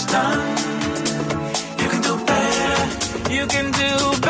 [0.00, 0.56] first time.
[1.78, 3.32] You can do better.
[3.32, 4.29] You can do better.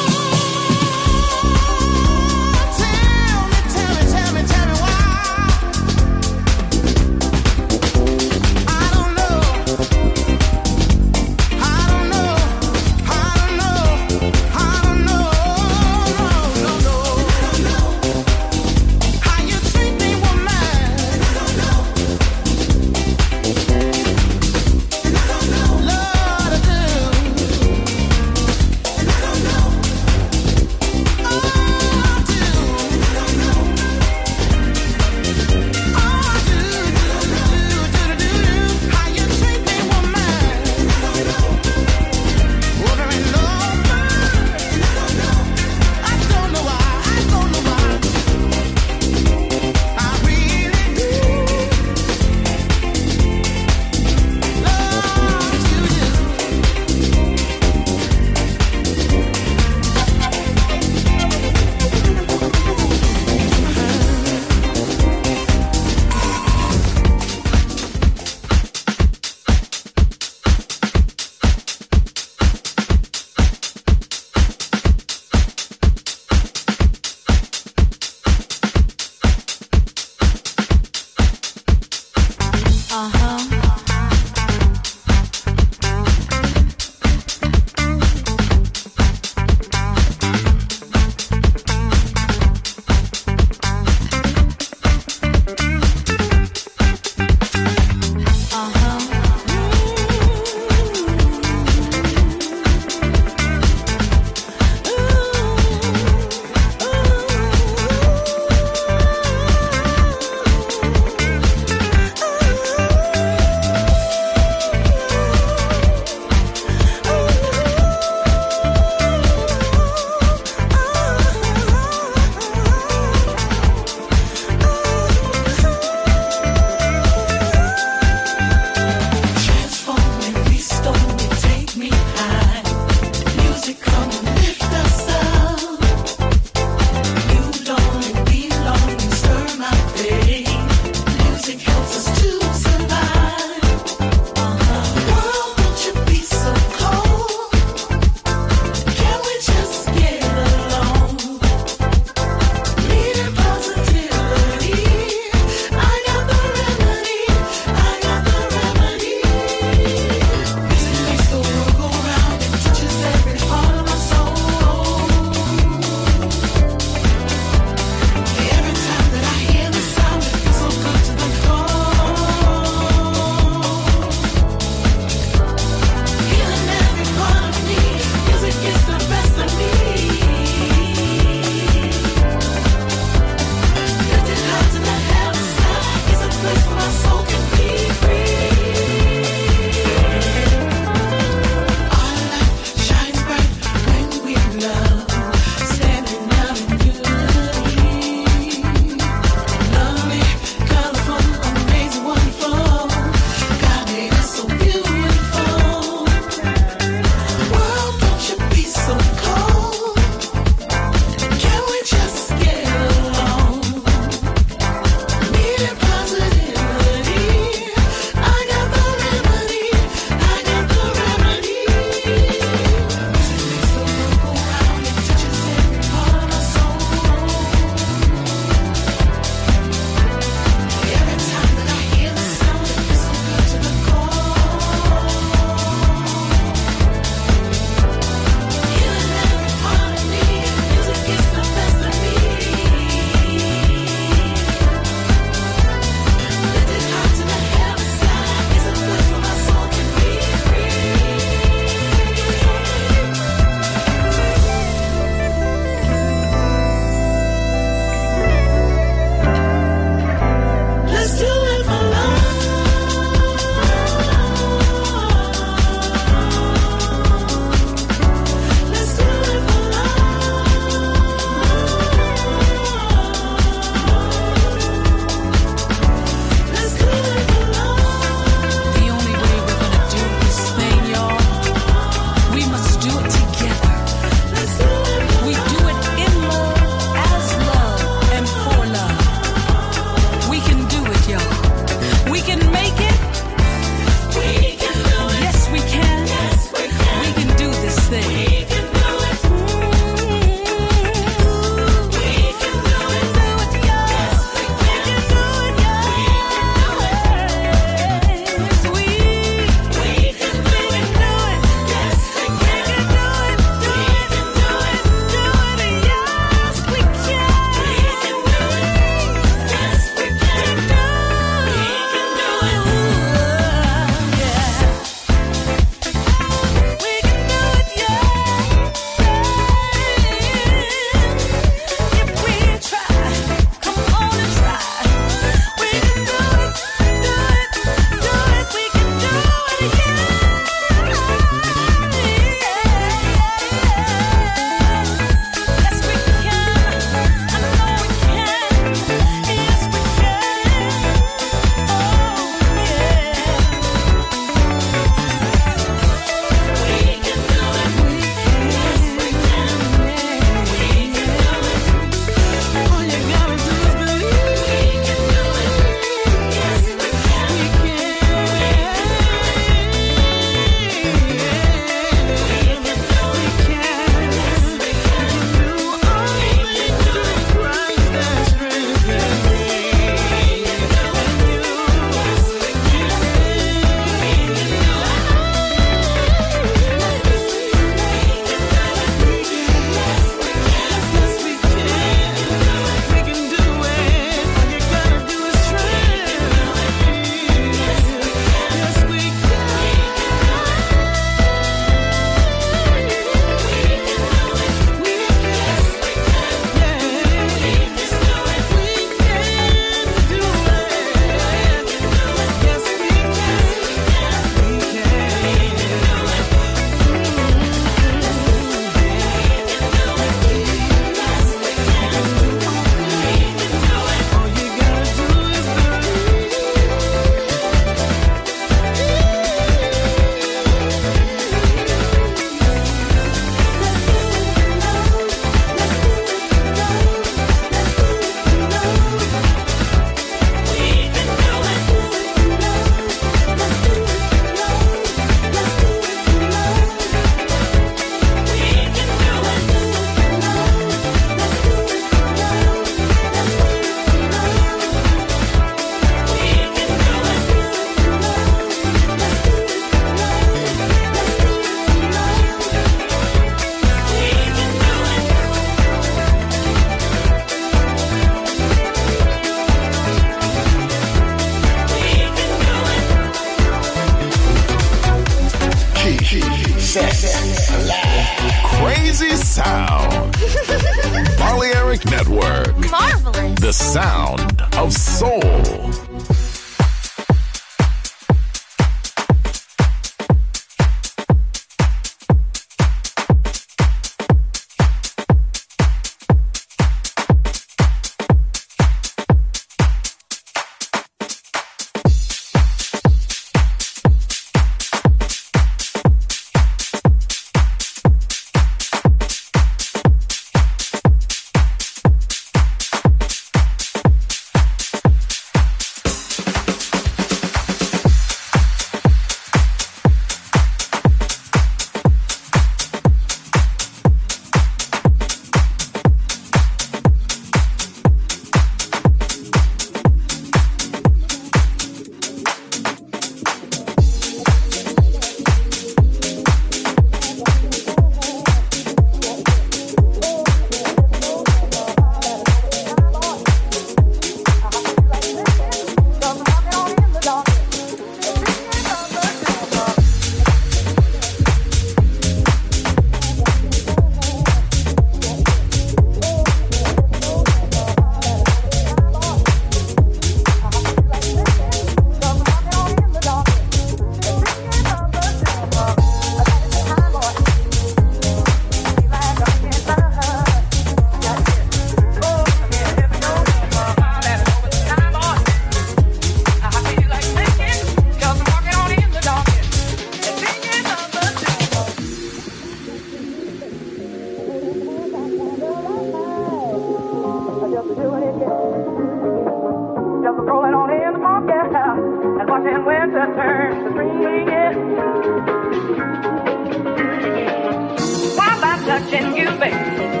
[599.21, 600.00] you, baby.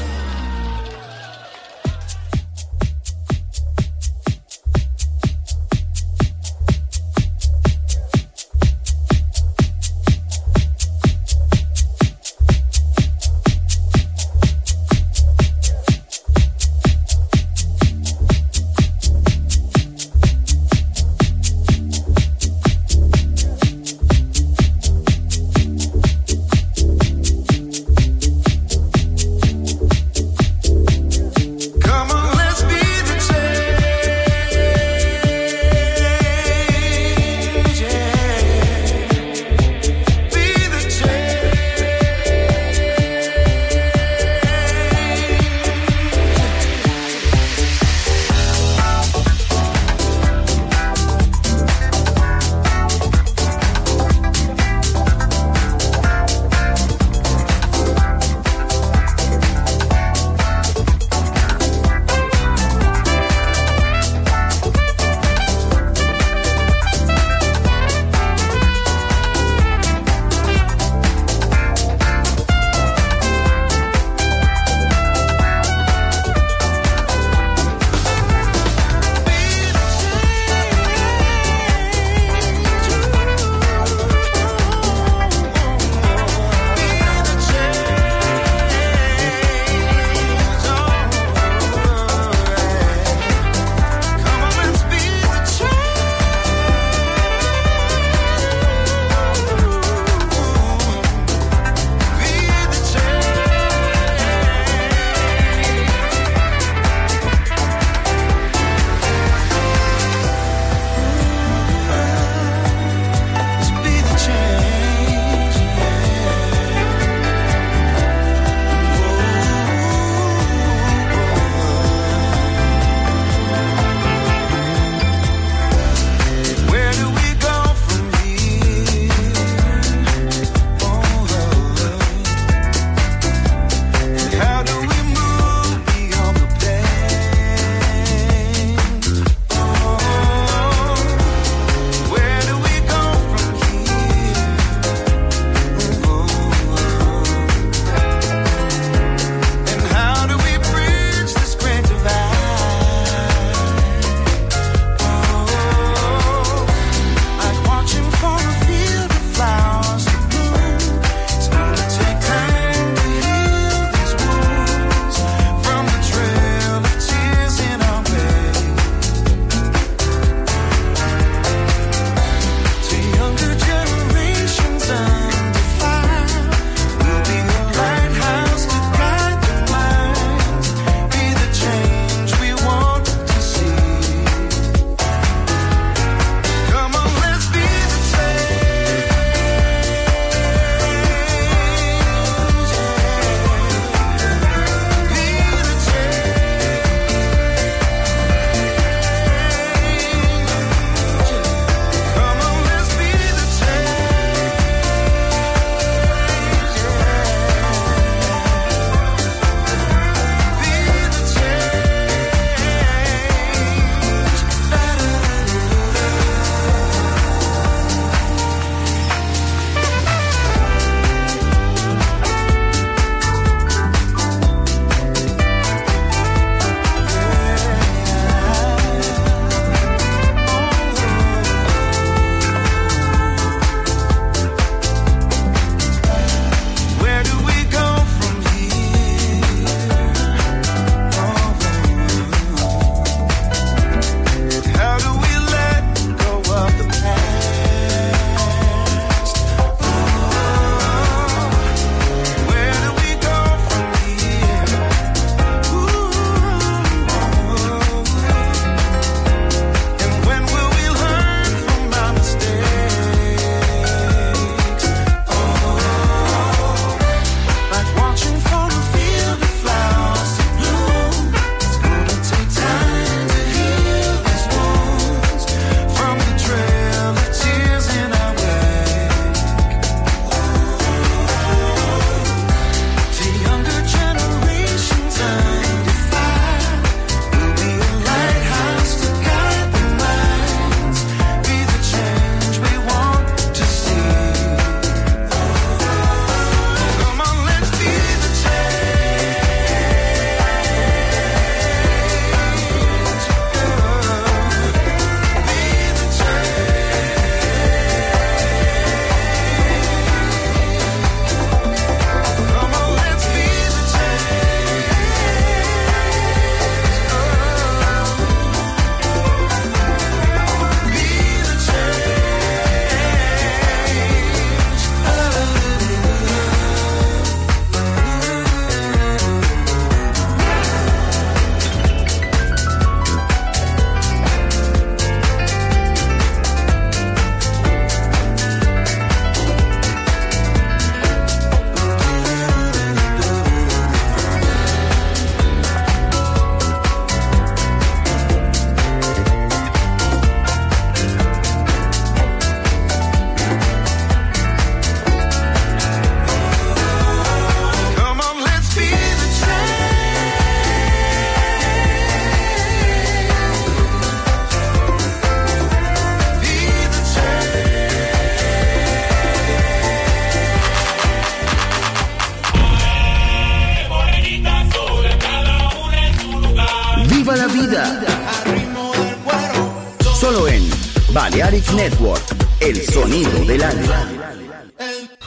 [381.75, 382.20] Network,